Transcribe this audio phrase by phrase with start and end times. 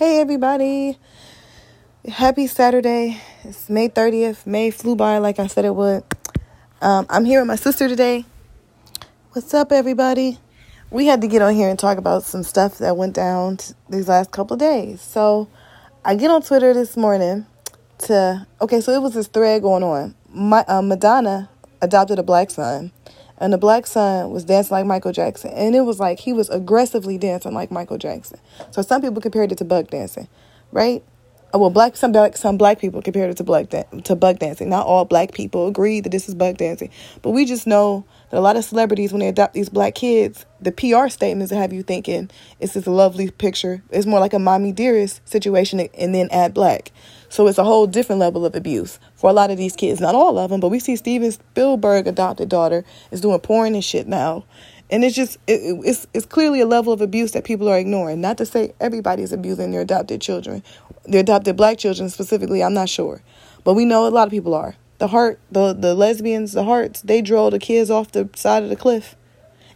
[0.00, 0.96] Hey, everybody.
[2.08, 3.20] Happy Saturday.
[3.44, 4.46] It's May 30th.
[4.46, 6.02] May flew by like I said it would.
[6.80, 8.24] Um, I'm here with my sister today.
[9.32, 10.38] What's up, everybody?
[10.90, 13.58] We had to get on here and talk about some stuff that went down
[13.90, 15.02] these last couple of days.
[15.02, 15.48] So
[16.02, 17.44] I get on Twitter this morning
[17.98, 18.46] to.
[18.62, 20.14] Okay, so it was this thread going on.
[20.32, 21.50] My, uh, Madonna
[21.82, 22.90] adopted a black son
[23.40, 26.50] and the black son was dancing like Michael Jackson, and it was like he was
[26.50, 28.38] aggressively dancing like Michael Jackson.
[28.70, 30.28] So some people compared it to buck dancing,
[30.70, 31.02] right?
[31.52, 34.68] Oh, well, black some black some black people compared it to black to buck dancing.
[34.68, 36.90] Not all black people agree that this is buck dancing,
[37.22, 40.46] but we just know that a lot of celebrities, when they adopt these black kids,
[40.60, 43.82] the PR statements have you thinking it's this lovely picture.
[43.90, 46.92] It's more like a mommy dearest situation, and then add black.
[47.30, 50.00] So it's a whole different level of abuse for a lot of these kids.
[50.00, 53.84] Not all of them, but we see Steven Spielberg adopted daughter is doing porn and
[53.84, 54.44] shit now.
[54.90, 58.20] And it's just it, it's it's clearly a level of abuse that people are ignoring.
[58.20, 60.64] Not to say everybody's abusing their adopted children,
[61.04, 62.64] their adopted black children specifically.
[62.64, 63.22] I'm not sure,
[63.62, 64.74] but we know a lot of people are.
[64.98, 68.68] The heart, the the lesbians, the hearts, they drove the kids off the side of
[68.68, 69.14] the cliff,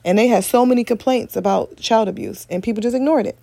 [0.04, 3.38] and they had so many complaints about child abuse, and people just ignored it.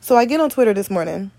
[0.00, 1.30] So I get on Twitter this morning,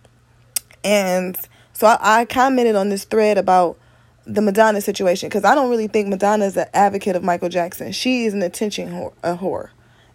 [0.86, 1.38] and
[1.78, 3.78] so I, I commented on this thread about
[4.26, 7.92] the Madonna situation because I don't really think Madonna is an advocate of Michael Jackson.
[7.92, 9.70] She is an attention whore, a whore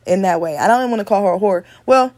[0.05, 0.59] in that way.
[0.59, 1.63] I don't even want to call her a whore.
[1.87, 2.13] Well,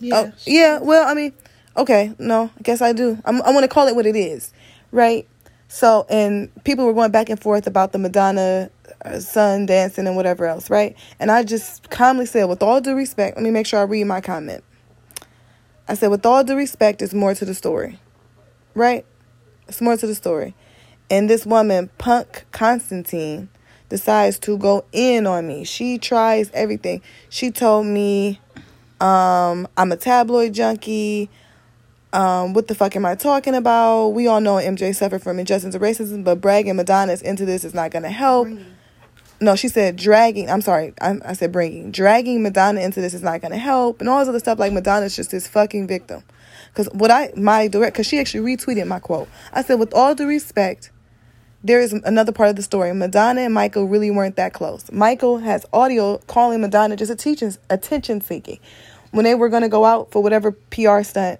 [0.00, 0.80] yeah, uh, yeah.
[0.80, 1.32] Well, I mean,
[1.76, 3.16] okay, no, I guess I do.
[3.24, 4.52] I'm, I want to call it what it is,
[4.90, 5.28] right?
[5.68, 8.70] So, and people were going back and forth about the Madonna
[9.04, 10.96] uh, son dancing and whatever else, right?
[11.20, 14.02] And I just calmly said, with all due respect, let me make sure I read
[14.02, 14.64] my comment.
[15.86, 18.00] I said, with all due respect, there's more to the story
[18.74, 19.04] right?
[19.68, 20.54] It's more to the story.
[21.10, 23.48] And this woman, Punk Constantine,
[23.88, 25.64] decides to go in on me.
[25.64, 27.02] She tries everything.
[27.28, 28.40] She told me
[29.00, 31.28] um, I'm a tabloid junkie.
[32.12, 34.08] Um, what the fuck am I talking about?
[34.10, 37.74] We all know MJ suffered from injustice and racism, but bragging Madonna's into this is
[37.74, 38.48] not going to help.
[39.40, 40.48] No, she said dragging.
[40.48, 40.94] I'm sorry.
[41.00, 41.90] I, I said bringing.
[41.90, 44.00] Dragging Madonna into this is not going to help.
[44.00, 46.22] And all this other stuff like Madonna's just this fucking victim.
[46.74, 49.28] Because what I, my direct, because she actually retweeted my quote.
[49.52, 50.90] I said, with all due respect,
[51.62, 52.92] there is another part of the story.
[52.92, 54.90] Madonna and Michael really weren't that close.
[54.90, 58.58] Michael has audio calling Madonna just attention, attention seeking.
[59.12, 61.38] When they were going to go out for whatever PR stunt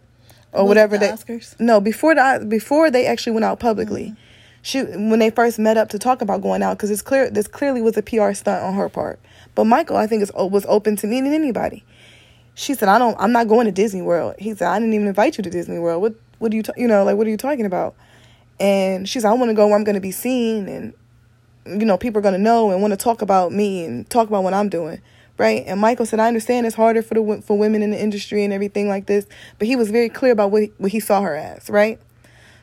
[0.53, 1.59] or Was whatever the they Oscars?
[1.59, 4.05] No, before the before they actually went out publicly.
[4.05, 4.21] Mm-hmm.
[4.63, 7.49] She when they first met up to talk about going out because it's clear this
[7.49, 9.19] clearly was a PR stunt on her part.
[9.57, 11.85] But Michael, I think, is was open to meeting anybody.
[12.55, 13.17] She said, "I don't.
[13.19, 15.79] I'm not going to Disney World." He said, "I didn't even invite you to Disney
[15.79, 16.03] World.
[16.03, 16.15] What?
[16.39, 16.63] What do you?
[16.63, 17.95] Ta- you know, like what are you talking about?"
[18.61, 20.95] And she said, "I want to go where I'm going to be seen, and
[21.67, 24.29] you know, people are going to know and want to talk about me and talk
[24.29, 25.01] about what I'm doing."
[25.37, 25.65] Right?
[25.67, 28.53] And Michael said, "I understand it's harder for the for women in the industry and
[28.53, 29.27] everything like this,
[29.59, 31.99] but he was very clear about what he, what he saw her as." Right?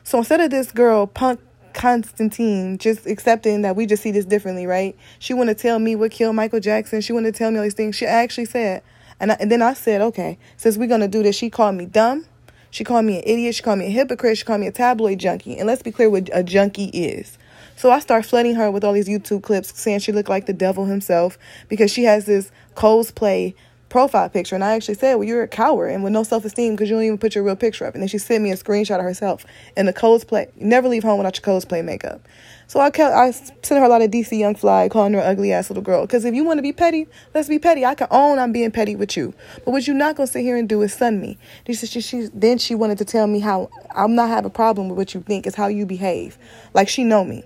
[0.04, 1.40] So instead of this girl punk
[1.74, 4.96] Constantine just accepting that we just see this differently, right?
[5.18, 7.00] She want to tell me what killed Michael Jackson.
[7.00, 7.96] She want to tell me all these things.
[7.96, 8.82] She actually said,
[9.22, 11.76] and, I, and then I said, okay, since we're going to do this, she called
[11.76, 12.26] me dumb.
[12.72, 13.54] She called me an idiot.
[13.54, 14.36] She called me a hypocrite.
[14.36, 15.56] She called me a tabloid junkie.
[15.56, 17.38] And let's be clear what a junkie is.
[17.76, 20.52] So I start flooding her with all these YouTube clips saying she looked like the
[20.52, 21.38] devil himself
[21.68, 23.54] because she has this cosplay
[23.92, 24.54] profile picture.
[24.54, 27.04] And I actually said, well, you're a coward and with no self-esteem because you don't
[27.04, 27.94] even put your real picture up.
[27.94, 29.44] And then she sent me a screenshot of herself
[29.76, 30.48] in the cosplay.
[30.56, 32.26] Never leave home without your cosplay makeup.
[32.66, 35.52] So I kept, I sent her a lot of DC Young Fly, calling her ugly
[35.52, 36.06] ass little girl.
[36.06, 37.84] Because if you want to be petty, let's be petty.
[37.84, 39.34] I can own I'm being petty with you.
[39.64, 41.36] But what you're not gonna sit here and do is sun me.
[41.66, 44.88] She, she, she, then she wanted to tell me how I'm not have a problem
[44.88, 45.46] with what you think.
[45.46, 46.38] It's how you behave.
[46.72, 47.44] Like she know me.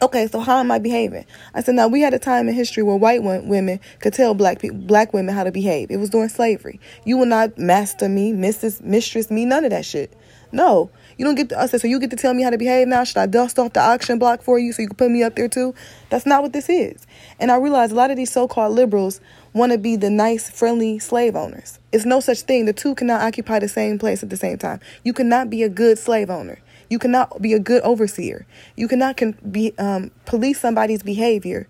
[0.00, 1.26] Okay, so how am I behaving?
[1.54, 4.62] I said, now we had a time in history where white women could tell black
[4.72, 5.90] black women how to behave.
[5.90, 6.78] It was during slavery.
[7.04, 10.16] You will not master me, missus, mistress me, none of that shit.
[10.52, 12.56] No, you don't get to, I said, so you get to tell me how to
[12.56, 13.02] behave now?
[13.02, 15.34] Should I dust off the auction block for you so you can put me up
[15.34, 15.74] there too?
[16.10, 17.04] That's not what this is.
[17.40, 19.20] And I realized a lot of these so-called liberals
[19.52, 21.80] want to be the nice, friendly slave owners.
[21.90, 22.66] It's no such thing.
[22.66, 24.78] The two cannot occupy the same place at the same time.
[25.02, 26.60] You cannot be a good slave owner.
[26.88, 28.46] You cannot be a good overseer.
[28.76, 29.20] You cannot
[29.50, 31.68] be um, police somebody's behavior,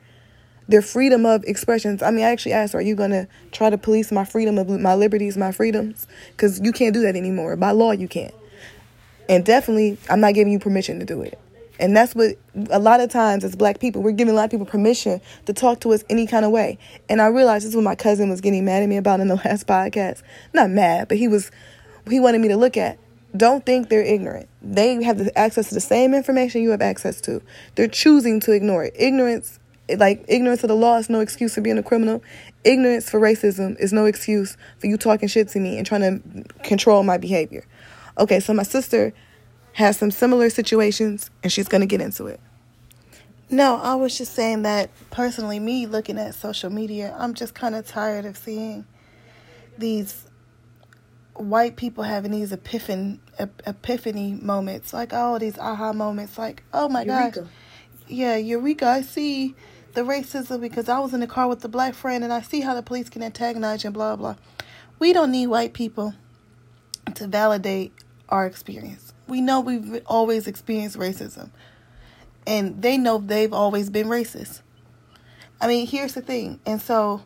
[0.69, 2.03] their freedom of expressions.
[2.03, 4.69] I mean, I actually asked, "Are you going to try to police my freedom of
[4.69, 7.57] my liberties, my freedoms?" Because you can't do that anymore.
[7.57, 8.35] By law, you can't.
[9.29, 11.39] And definitely, I'm not giving you permission to do it.
[11.81, 12.37] And that's what
[12.71, 15.53] a lot of times as black people, we're giving a lot of people permission to
[15.53, 16.79] talk to us any kind of way.
[17.09, 19.29] And I realized this is what my cousin was getting mad at me about in
[19.29, 20.23] the last podcast.
[20.53, 21.51] Not mad, but he was
[22.09, 22.99] he wanted me to look at
[23.37, 24.49] don't think they're ignorant.
[24.63, 27.43] They have access to the same information you have access to.
[27.75, 28.95] They're choosing to ignore it.
[28.97, 29.59] Ignorance
[29.97, 32.23] like ignorance of the law is no excuse for being a criminal.
[32.65, 36.45] Ignorance for racism is no excuse for you talking shit to me and trying to
[36.63, 37.65] control my behavior.
[38.19, 39.13] Okay, so my sister
[39.75, 42.41] has some similar situations and she's going to get into it.
[43.51, 47.75] No, I was just saying that personally, me looking at social media, I'm just kind
[47.75, 48.85] of tired of seeing
[49.79, 50.28] these
[51.39, 57.03] white people having these epiphany, epiphany moments, like all these aha moments, like, oh my
[57.03, 57.41] Eureka.
[57.41, 57.49] God.
[58.09, 59.55] Yeah, Eureka, I see
[59.95, 62.61] the racism because I was in the car with the black friend and I see
[62.61, 64.37] how the police can antagonize and blah, blah.
[64.99, 66.15] We don't need white people
[67.15, 67.93] to validate
[68.29, 69.13] our experience.
[69.27, 71.51] We know we've always experienced racism
[72.47, 74.63] and they know they've always been racist.
[75.61, 76.61] I mean, here's the thing.
[76.65, 77.23] And so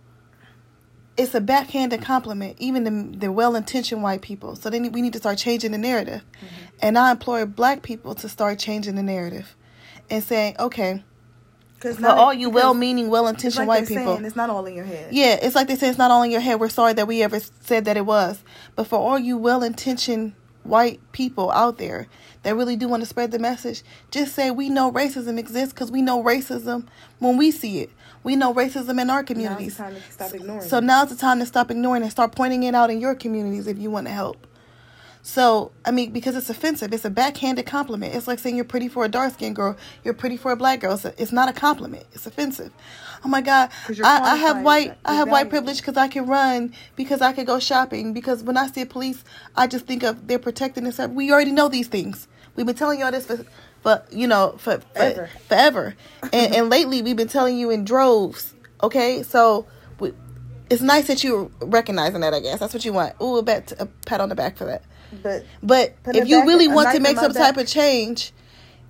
[1.17, 4.56] it's a backhanded compliment, even the, the well intentioned white people.
[4.56, 6.23] So then we need to start changing the narrative.
[6.37, 6.76] Mm-hmm.
[6.81, 9.55] And I implore black people to start changing the narrative
[10.11, 11.03] and saying, okay,
[11.81, 14.14] for all you well meaning, well intentioned like white people.
[14.14, 15.12] Saying, it's not all in your head.
[15.12, 16.61] Yeah, it's like they say it's not all in your head.
[16.61, 18.43] We're sorry that we ever said that it was.
[18.76, 22.06] But for all you well intentioned white people out there
[22.43, 25.91] that really do want to spread the message, just say we know racism exists because
[25.91, 26.87] we know racism
[27.19, 27.91] when we see it.
[28.25, 29.79] We know racism in our communities.
[29.79, 32.35] Now it's time to stop ignoring so, now's the time to stop ignoring and start
[32.35, 34.47] pointing it out in your communities if you want to help.
[35.24, 38.14] So, I mean, because it's offensive, it's a backhanded compliment.
[38.14, 40.80] It's like saying you're pretty for a dark skinned girl, you're pretty for a black
[40.80, 40.96] girl.
[40.98, 42.06] So it's not a compliment.
[42.12, 42.72] It's offensive.
[43.24, 43.70] Oh my God,
[44.02, 47.44] I, I have white, I have white privilege because I can run, because I can
[47.44, 48.12] go shopping.
[48.12, 49.22] Because when I see police,
[49.54, 50.98] I just think of they're protecting us.
[50.98, 52.26] We already know these things.
[52.56, 53.46] We've been telling y'all this for,
[53.82, 55.30] for you know, for, for forever.
[55.46, 55.94] forever.
[56.32, 58.54] and, and lately, we've been telling you in droves.
[58.82, 59.66] Okay, so
[60.00, 60.12] we,
[60.69, 62.34] it's nice that you're recognizing that.
[62.34, 63.14] I guess that's what you want.
[63.22, 64.82] Ooh, a, bet, a pat on the back for that.
[65.23, 68.32] But but if you really want to make some type of change,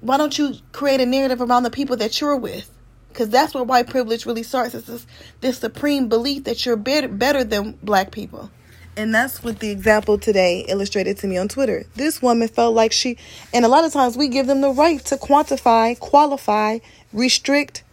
[0.00, 2.68] why don't you create a narrative around the people that you're with?
[3.08, 4.74] Because that's where white privilege really starts.
[4.74, 5.06] It's this,
[5.40, 8.50] this supreme belief that you're better, better than black people.
[8.96, 11.84] And that's what the example today illustrated to me on Twitter.
[11.94, 13.16] This woman felt like she,
[13.52, 16.78] and a lot of times we give them the right to quantify, qualify,
[17.12, 17.84] restrict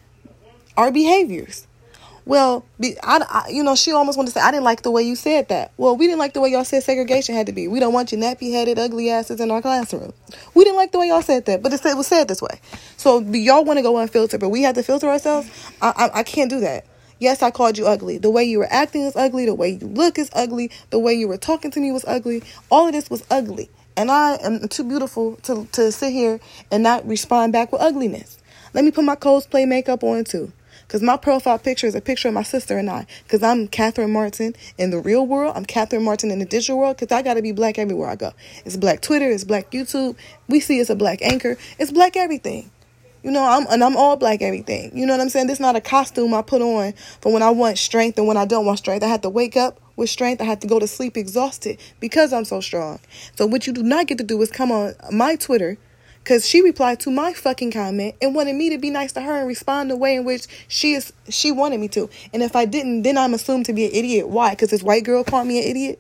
[0.76, 1.68] our behaviors.
[2.26, 5.04] Well, I, I, you know, she almost wanted to say, I didn't like the way
[5.04, 5.72] you said that.
[5.78, 7.68] Well, we didn't like the way y'all said segregation had to be.
[7.68, 10.14] We don't want you nappy headed, ugly asses in our classroom.
[10.54, 12.60] We didn't like the way y'all said that, but it, it was said this way.
[12.98, 15.50] So y'all want to go unfiltered, but we have to filter ourselves.
[15.82, 16.86] I, I, I can't do that.
[17.20, 18.18] Yes, I called you ugly.
[18.18, 19.46] The way you were acting is ugly.
[19.46, 20.72] The way you look is ugly.
[20.90, 22.44] The way you were talking to me was ugly.
[22.70, 23.70] All of this was ugly.
[23.98, 26.40] And I am too beautiful to, to sit here
[26.72, 28.38] and not respond back with ugliness.
[28.74, 30.54] Let me put my cosplay makeup on too.
[30.90, 33.06] Because my profile picture is a picture of my sister and I.
[33.22, 35.54] Because I'm Katherine Martin in the real world.
[35.56, 36.98] I'm Katherine Martin in the digital world.
[36.98, 38.34] Because I got to be black everywhere I go.
[38.66, 39.30] It's black Twitter.
[39.30, 40.16] It's black YouTube.
[40.48, 41.58] We see it's a black anchor.
[41.78, 42.72] It's black everything.
[43.22, 44.90] You know, I'm and I'm all black everything.
[44.98, 45.46] You know what I'm saying?
[45.46, 48.38] This is not a costume I put on for when I want strength and when
[48.38, 49.04] I don't want strength.
[49.04, 50.42] I have to wake up with strength.
[50.42, 53.00] I have to go to sleep exhausted because I'm so strong.
[53.36, 55.78] So what you do not get to do is come on my Twitter
[56.30, 59.40] Cause she replied to my fucking comment and wanted me to be nice to her
[59.40, 62.08] and respond the way in which she is she wanted me to.
[62.32, 64.30] And if I didn't, then I'm assumed to be an idiot.
[64.30, 64.52] Why?
[64.52, 66.00] Because this white girl called me an idiot.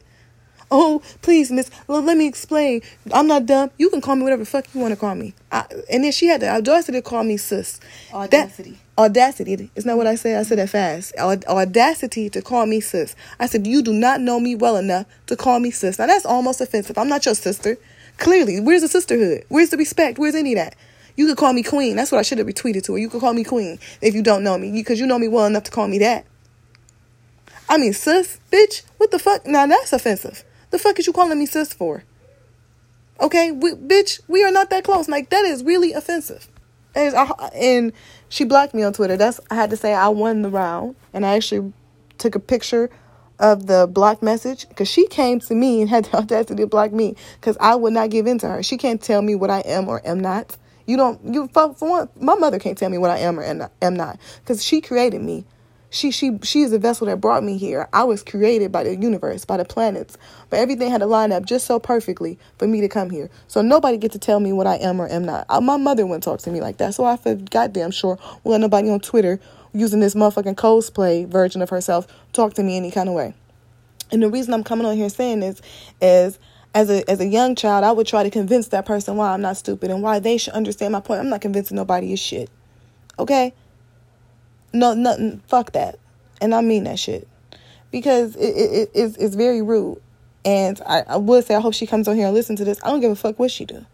[0.69, 2.83] Oh, please, miss, well, let me explain.
[3.11, 3.71] I'm not dumb.
[3.79, 5.33] You can call me whatever fuck you want to call me.
[5.51, 7.79] I, and then she had the audacity to call me sis.
[8.13, 8.77] Audacity.
[8.95, 9.71] That, audacity.
[9.75, 10.39] It's not what I said?
[10.39, 11.11] I said that fast.
[11.17, 13.15] Audacity to call me sis.
[13.39, 15.97] I said, you do not know me well enough to call me sis.
[15.97, 16.99] Now, that's almost offensive.
[16.99, 17.79] I'm not your sister.
[18.19, 19.45] Clearly, where's the sisterhood?
[19.47, 20.19] Where's the respect?
[20.19, 20.75] Where's any of that?
[21.15, 21.95] You could call me queen.
[21.95, 22.99] That's what I should have retweeted to her.
[22.99, 25.45] You could call me queen if you don't know me, because you know me well
[25.45, 26.25] enough to call me that.
[27.67, 29.45] I mean, sis, bitch, what the fuck?
[29.45, 30.43] Now that's offensive.
[30.71, 32.03] The fuck is you calling me sis for?
[33.21, 35.07] Okay, we, bitch, we are not that close.
[35.07, 36.47] Like that is really offensive.
[36.95, 37.15] And,
[37.53, 37.93] and
[38.27, 39.17] she blocked me on Twitter.
[39.17, 41.73] That's I had to say I won the round, and I actually
[42.17, 42.89] took a picture
[43.39, 46.91] of the block message because she came to me and had the audacity to block
[46.91, 48.63] me because I would not give in to her.
[48.63, 50.57] She can't tell me what I am or am not.
[50.85, 51.33] You don't.
[51.33, 54.19] You for, for one, my mother can't tell me what I am or am not
[54.39, 55.45] because she created me.
[55.91, 57.87] She she she is the vessel that brought me here.
[57.93, 60.17] I was created by the universe, by the planets,
[60.49, 63.29] but everything had to line up just so perfectly for me to come here.
[63.47, 65.45] So nobody get to tell me what I am or am not.
[65.49, 68.59] I, my mother wouldn't talk to me like that, so I feel goddamn sure well
[68.59, 69.39] nobody on Twitter
[69.73, 73.33] using this motherfucking cosplay version of herself talk to me any kind of way.
[74.11, 75.61] And the reason I'm coming on here saying this
[76.01, 76.39] is
[76.73, 79.41] as a as a young child, I would try to convince that person why I'm
[79.41, 81.19] not stupid and why they should understand my point.
[81.19, 82.49] I'm not convincing nobody is shit.
[83.17, 83.53] Okay?
[84.73, 85.41] No, nothing.
[85.47, 85.99] Fuck that.
[86.41, 87.27] And I mean that shit
[87.91, 90.01] because it, it, it's, it's very rude.
[90.45, 92.79] And I, I would say I hope she comes on here and listen to this.
[92.83, 93.85] I don't give a fuck what she do.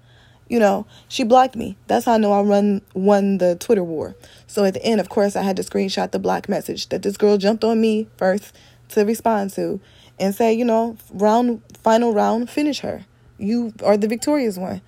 [0.47, 1.75] You know, she blocked me.
[1.87, 4.15] That's how I know I run won the Twitter war.
[4.47, 7.17] So at the end, of course, I had to screenshot the block message that this
[7.17, 8.55] girl jumped on me first
[8.89, 9.79] to respond to
[10.19, 13.05] and say, you know, round final round, finish her.
[13.37, 14.81] You are the victorious one.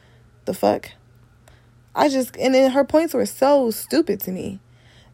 [0.45, 0.91] The fuck?
[1.95, 4.59] I just and then her points were so stupid to me.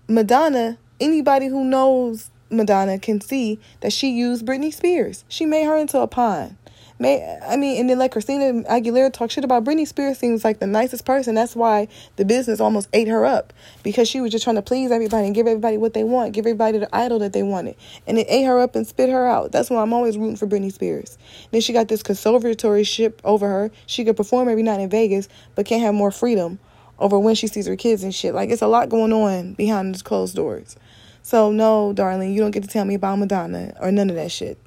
[0.08, 5.24] Madonna, anybody who knows Madonna can see that she used Britney Spears.
[5.28, 6.58] She made her into a pawn.
[7.04, 10.60] May I mean, and then like Christina Aguilera talk shit about Britney Spears seems like
[10.60, 11.36] the nicest person.
[11.36, 13.52] That's why the business almost ate her up
[13.84, 16.46] because she was just trying to please everybody and give everybody what they want, give
[16.46, 17.76] everybody the idol that they wanted,
[18.08, 19.52] and it ate her up and spit her out.
[19.52, 21.18] That's why I'm always rooting for Britney Spears.
[21.52, 23.70] Then she got this conservatorship over her.
[23.86, 26.58] She could perform every night in Vegas, but can't have more freedom
[27.00, 28.34] over when she sees her kids and shit.
[28.34, 30.78] Like it's a lot going on behind these closed doors.
[31.22, 34.32] So no, darling, you don't get to tell me about Madonna or none of that
[34.32, 34.58] shit.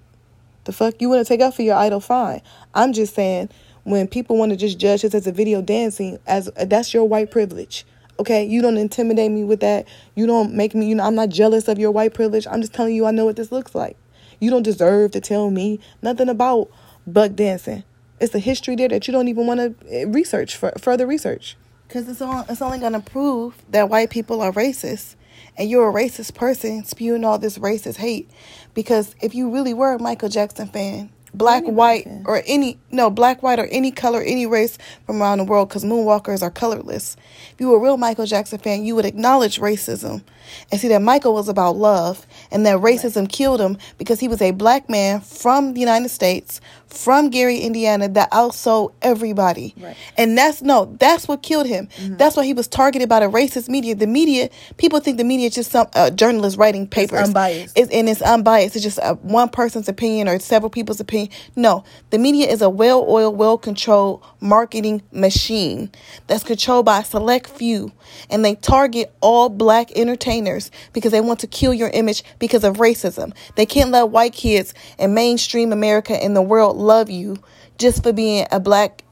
[0.67, 2.01] The fuck you want to take up for your idol?
[2.01, 2.43] Fine.
[2.75, 3.51] I'm just saying
[3.85, 7.31] when people want to just judge this as a video dancing, as that's your white
[7.31, 7.87] privilege.
[8.19, 9.87] Okay, you don't intimidate me with that.
[10.17, 10.89] You don't make me.
[10.89, 12.49] You know, I'm not jealous of your white privilege.
[12.49, 13.97] I'm just telling you I know what this looks like.
[14.41, 16.69] You don't deserve to tell me nothing about
[17.07, 17.85] buck dancing.
[18.19, 21.57] It's a history there that you don't even want to eh, research for further research.
[21.89, 25.15] Cause it's all it's only gonna prove that white people are racist
[25.57, 28.31] and you're a racist person spewing all this racist hate.
[28.75, 33.43] Because if you really were a Michael Jackson fan, black, white, or any no black,
[33.43, 37.17] white, or any color, any race from around the world, because moonwalkers are colorless.
[37.53, 40.23] If you were a real Michael Jackson fan, you would acknowledge racism
[40.71, 43.33] and see that Michael was about love and that racism right.
[43.33, 48.09] killed him because he was a black man from the United States, from Gary, Indiana,
[48.09, 49.75] that outsold everybody.
[49.77, 49.97] Right.
[50.17, 51.89] And that's no, that's what killed him.
[51.89, 52.17] Mm-hmm.
[52.17, 53.95] That's why he was targeted by the racist media.
[53.95, 57.21] The media, people think the media is just some uh, journalist writing papers.
[57.21, 57.79] It's unbiased.
[57.79, 58.77] It's, and it's unbiased.
[58.77, 61.26] It's just uh, one person's opinion or several people's opinion.
[61.55, 65.91] No, the media is a well oiled, well controlled marketing machine
[66.27, 67.93] that's controlled by a select few.
[68.31, 72.77] And they target all black entertainers because they want to kill your image because of
[72.77, 73.35] racism.
[73.57, 77.37] They can't let white kids in mainstream America and the world love you
[77.79, 79.03] just for being a black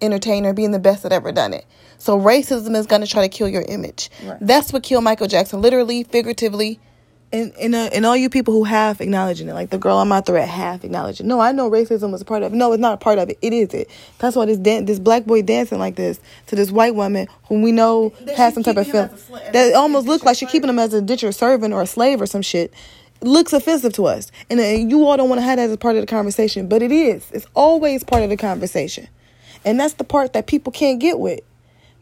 [0.00, 1.66] entertainer, being the best that ever done it.
[1.98, 4.10] So racism is going to try to kill your image.
[4.24, 4.38] Right.
[4.40, 6.80] That's what killed Michael Jackson, literally, figuratively,
[7.32, 10.08] and and, uh, and all you people who half acknowledging it, like the girl on
[10.08, 11.26] my thread, half acknowledging.
[11.26, 12.56] No, I know racism was a part of it.
[12.56, 13.38] No, it's not a part of it.
[13.42, 13.88] It is it.
[14.18, 17.62] That's why this dan- this black boy dancing like this to this white woman who
[17.62, 20.68] we know that has some type of film sl- that almost looks like she's keeping
[20.68, 22.72] him as a ditcher servant or a slave or some shit.
[23.22, 25.76] Looks offensive to us, and, uh, you all don't want to have that as a
[25.76, 27.30] part of the conversation, but it is.
[27.32, 29.08] It's always part of the conversation,
[29.62, 31.40] and that's the part that people can't get with.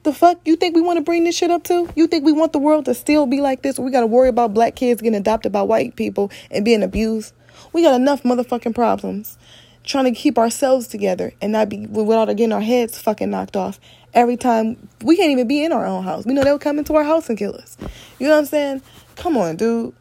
[0.05, 1.88] The fuck you think we want to bring this shit up to?
[1.97, 3.78] You think we want the world to still be like this?
[3.78, 7.35] We got to worry about black kids getting adopted by white people and being abused.
[7.73, 9.37] We got enough motherfucking problems
[9.83, 13.81] trying to keep ourselves together and not be without getting our heads fucking knocked off
[14.14, 14.88] every time.
[15.02, 16.25] We can't even be in our own house.
[16.25, 17.76] We know they'll come into our house and kill us.
[18.19, 18.83] You know what I'm saying?
[19.17, 19.95] Come on, dude.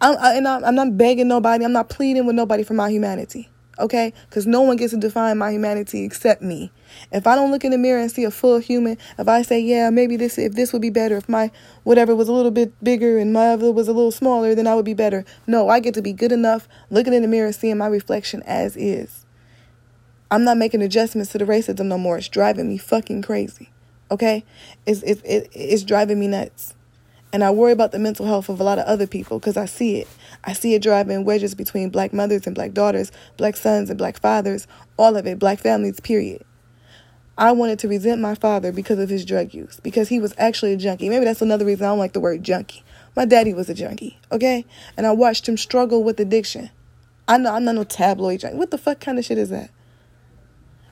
[0.00, 1.64] I'm, I, and I'm, I'm not begging nobody.
[1.64, 3.48] I'm not pleading with nobody for my humanity
[3.78, 4.12] okay?
[4.28, 6.70] Because no one gets to define my humanity except me.
[7.12, 9.60] If I don't look in the mirror and see a full human, if I say,
[9.60, 11.50] yeah, maybe this, if this would be better, if my
[11.84, 14.74] whatever was a little bit bigger and my other was a little smaller, then I
[14.74, 15.24] would be better.
[15.46, 18.76] No, I get to be good enough looking in the mirror, seeing my reflection as
[18.76, 19.24] is.
[20.30, 22.18] I'm not making adjustments to the racism no more.
[22.18, 23.70] It's driving me fucking crazy.
[24.10, 24.44] Okay?
[24.86, 26.74] It's, it's, it's driving me nuts.
[27.32, 29.66] And I worry about the mental health of a lot of other people because I
[29.66, 30.08] see it.
[30.44, 34.18] I see it driving wedges between black mothers and black daughters, black sons and black
[34.18, 34.66] fathers,
[34.96, 36.42] all of it, black families, period.
[37.38, 40.72] I wanted to resent my father because of his drug use, because he was actually
[40.72, 41.08] a junkie.
[41.08, 42.82] Maybe that's another reason I don't like the word junkie.
[43.14, 44.66] My daddy was a junkie, okay?
[44.96, 46.70] And I watched him struggle with addiction.
[47.28, 48.58] I know I'm not no tabloid junkie.
[48.58, 49.70] What the fuck kind of shit is that?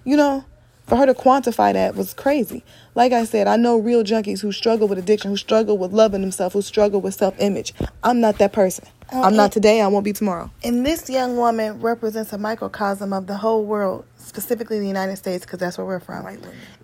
[0.05, 0.45] You know?
[0.87, 2.63] For her to quantify that was crazy.
[2.95, 6.21] Like I said, I know real junkies who struggle with addiction, who struggle with loving
[6.21, 7.75] themselves, who struggle with self image.
[8.03, 8.87] I'm not that person.
[9.13, 9.81] Uh, I'm not today.
[9.81, 10.51] I won't be tomorrow.
[10.65, 15.45] And this young woman represents a microcosm of the whole world, specifically the United States,
[15.45, 16.27] because that's where we're from.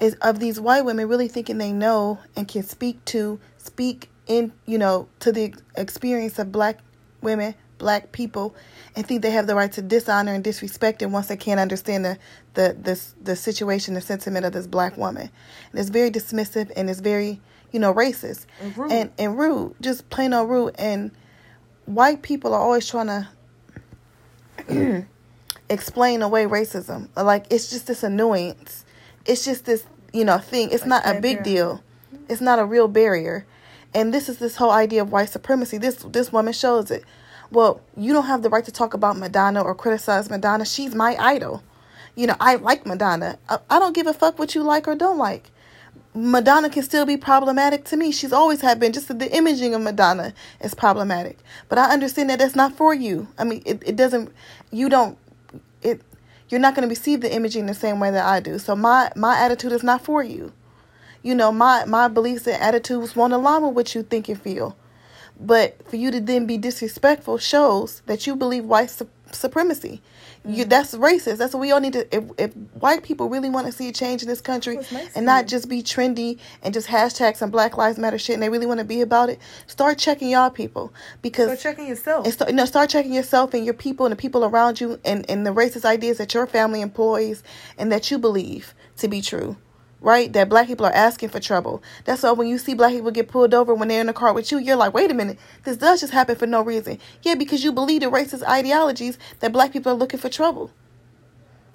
[0.01, 4.53] Is of these white women really thinking they know and can speak to, speak in,
[4.67, 6.79] you know, to the experience of black
[7.23, 8.55] women, black people
[8.95, 12.05] and think they have the right to dishonor and disrespect it once they can't understand
[12.05, 12.17] the
[12.55, 15.29] the the, the situation, the sentiment of this black woman.
[15.71, 17.41] And it's very dismissive and it's very,
[17.73, 18.93] you know, racist and rude.
[18.93, 20.77] And, and rude, just plain old rude.
[20.79, 21.11] And
[21.85, 23.27] white people are always trying
[24.69, 25.07] to
[25.69, 27.09] explain away racism.
[27.17, 28.85] Like it's just this annoyance.
[29.27, 30.71] It's just this, you know, thing.
[30.71, 31.83] It's like not a big deal.
[32.29, 33.45] It's not a real barrier.
[33.93, 35.79] And this is this whole idea of white supremacy.
[35.79, 37.05] This this woman shows it
[37.53, 40.65] well, you don't have the right to talk about Madonna or criticize Madonna.
[40.65, 41.63] She's my idol.
[42.15, 43.39] You know, I like Madonna.
[43.49, 45.51] I, don't give a fuck what you like or don't like.
[46.15, 48.11] Madonna can still be problematic to me.
[48.11, 48.93] She's always had been.
[48.93, 51.39] Just the imaging of Madonna is problematic.
[51.69, 53.29] But I understand that that's not for you.
[53.39, 54.31] I mean, it, it doesn't,
[54.71, 55.17] you don't,
[55.83, 56.03] it,
[56.49, 58.59] you're not going to receive the imaging the same way that I do.
[58.59, 60.53] So my, my attitude is not for you.
[61.23, 64.77] You know, my, my beliefs and attitudes won't align with what you think and feel.
[65.45, 70.01] But for you to then be disrespectful shows that you believe white su- supremacy.
[70.45, 71.37] You, that's racist.
[71.37, 72.17] That's what we all need to.
[72.17, 74.79] If, if white people really want to see a change in this country
[75.15, 78.49] and not just be trendy and just hashtags and Black Lives Matter shit, and they
[78.49, 82.25] really want to be about it, start checking y'all people because Go checking yourself.
[82.25, 85.29] and start, no, start checking yourself and your people and the people around you and,
[85.31, 87.45] and the racist ideas that your family employs
[87.79, 89.57] and that you believe to be true.
[90.03, 90.33] Right?
[90.33, 91.83] That black people are asking for trouble.
[92.05, 94.35] That's why when you see black people get pulled over when they're in the car
[94.35, 96.99] with you, you're like, wait a minute, this does just happen for no reason.
[97.23, 100.73] Yeah, because you believe the racist ideologies that black people are looking for trouble.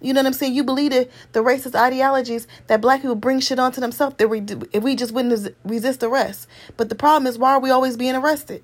[0.01, 0.53] You know what I'm saying?
[0.53, 4.43] You believe the, the racist ideologies that black people bring shit onto themselves that we,
[4.72, 6.48] if we just wouldn't resist arrest.
[6.75, 8.63] But the problem is, why are we always being arrested?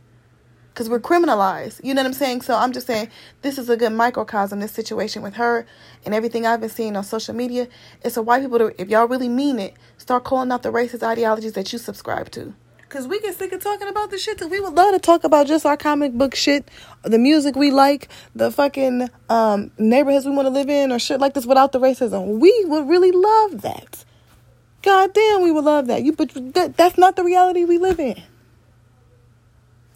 [0.74, 1.80] Because we're criminalized.
[1.84, 2.42] You know what I'm saying?
[2.42, 3.10] So I'm just saying
[3.44, 4.60] this is a good microcosm.
[4.60, 5.68] This situation with her
[6.04, 7.68] and everything I've been seeing on social media.
[8.02, 11.04] It's a white people to, if y'all really mean it, start calling out the racist
[11.04, 12.54] ideologies that you subscribe to.
[12.90, 14.38] Cause we get sick of talking about this shit.
[14.38, 16.70] That we We would love to talk about just our comic book shit,
[17.02, 21.20] the music we like, the fucking um, neighborhoods we want to live in, or shit
[21.20, 22.38] like this without the racism.
[22.38, 24.06] We would really love that.
[24.84, 26.04] God damn, we would love that.
[26.04, 28.22] You, but that, that's not the reality we live in.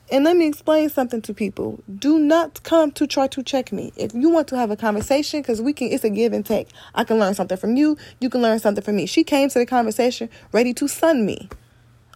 [0.09, 1.83] And let me explain something to people.
[1.93, 3.91] Do not come to try to check me.
[3.97, 6.69] If you want to have a conversation, because we can, it's a give and take.
[6.95, 7.97] I can learn something from you.
[8.21, 9.05] You can learn something from me.
[9.05, 11.49] She came to the conversation ready to sun me.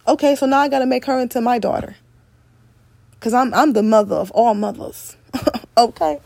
[0.08, 1.96] Okay, so now I got to make her into my daughter.
[3.20, 5.16] Cause I'm I'm the mother of all mothers.
[5.78, 6.18] okay.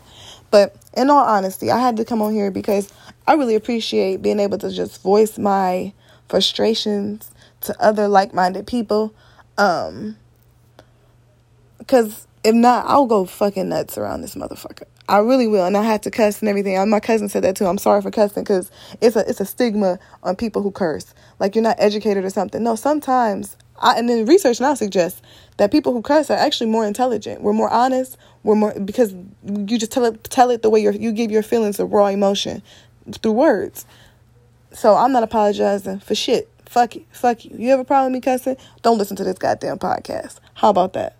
[0.49, 2.91] But in all honesty, I had to come on here because
[3.27, 5.93] I really appreciate being able to just voice my
[6.27, 7.29] frustrations
[7.61, 9.13] to other like-minded people.
[9.59, 10.17] Um
[11.87, 14.85] cuz if not, I'll go fucking nuts around this motherfucker.
[15.09, 16.89] I really will, and I had to cuss and everything.
[16.89, 17.65] My cousin said that too.
[17.65, 18.69] I'm sorry for cussing because
[19.01, 21.13] it's a it's a stigma on people who curse.
[21.39, 22.61] Like you're not educated or something.
[22.63, 25.21] No, sometimes I, and then research now suggests
[25.57, 27.41] that people who curse are actually more intelligent.
[27.41, 28.17] We're more honest.
[28.43, 31.43] We're more because you just tell it tell it the way you you give your
[31.43, 32.61] feelings a raw emotion
[33.21, 33.85] through words.
[34.73, 36.49] So I'm not apologizing for shit.
[36.65, 37.05] Fuck you.
[37.11, 37.55] Fuck you.
[37.57, 38.57] You have a problem with me cussing?
[38.81, 40.39] Don't listen to this goddamn podcast.
[40.55, 41.15] How about that?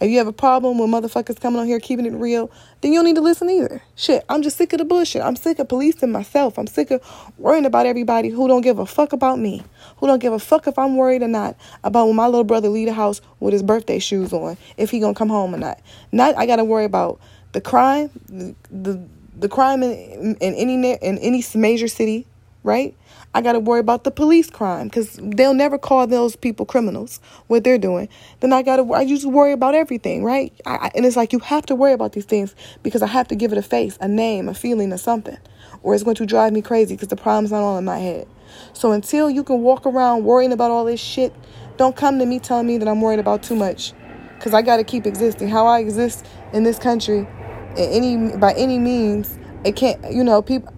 [0.00, 2.98] If you have a problem with motherfuckers coming on here keeping it real, then you
[2.98, 3.82] don't need to listen either.
[3.96, 5.20] Shit, I'm just sick of the bullshit.
[5.20, 6.58] I'm sick of policing myself.
[6.58, 7.02] I'm sick of
[7.36, 9.62] worrying about everybody who don't give a fuck about me.
[9.98, 12.70] Who don't give a fuck if I'm worried or not about when my little brother
[12.70, 15.80] leave the house with his birthday shoes on, if he gonna come home or not.
[16.12, 17.20] Not I gotta worry about
[17.52, 19.02] the crime, the the,
[19.36, 22.26] the crime in, in any in any major city,
[22.62, 22.96] right?
[23.32, 27.20] I got to worry about the police crime because they'll never call those people criminals,
[27.46, 28.08] what they're doing.
[28.40, 30.52] Then I got to, I just worry about everything, right?
[30.66, 33.28] I, I, and it's like you have to worry about these things because I have
[33.28, 35.38] to give it a face, a name, a feeling, or something.
[35.82, 38.26] Or it's going to drive me crazy because the problem's not all in my head.
[38.72, 41.32] So until you can walk around worrying about all this shit,
[41.76, 43.92] don't come to me telling me that I'm worried about too much
[44.34, 45.48] because I got to keep existing.
[45.48, 47.28] How I exist in this country,
[47.76, 50.74] in any by any means, it can't, you know, people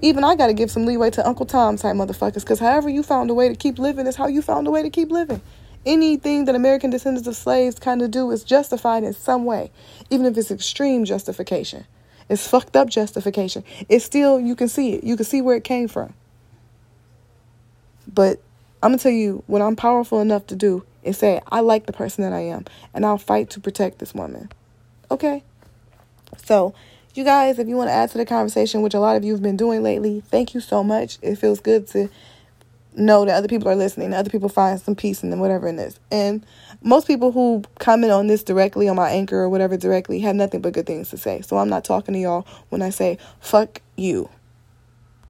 [0.00, 3.02] even I got to give some leeway to Uncle Tom type motherfuckers because however you
[3.02, 5.40] found a way to keep living is how you found a way to keep living.
[5.86, 9.70] Anything that American descendants of slaves kind of do is justified in some way,
[10.10, 11.86] even if it's extreme justification.
[12.28, 13.64] It's fucked up justification.
[13.88, 15.04] It's still, you can see it.
[15.04, 16.12] You can see where it came from.
[18.06, 18.40] But
[18.82, 21.86] I'm going to tell you what I'm powerful enough to do is say, I like
[21.86, 24.50] the person that I am, and I'll fight to protect this woman.
[25.10, 25.42] Okay?
[26.44, 26.74] So,
[27.18, 29.32] you guys, if you want to add to the conversation, which a lot of you
[29.32, 31.18] have been doing lately, thank you so much.
[31.20, 32.08] It feels good to
[32.96, 35.76] know that other people are listening, other people find some peace in them, whatever in
[35.76, 35.98] this.
[36.10, 36.44] And
[36.82, 40.60] most people who comment on this directly on my anchor or whatever directly have nothing
[40.60, 41.42] but good things to say.
[41.42, 44.28] So I'm not talking to y'all when I say, fuck you.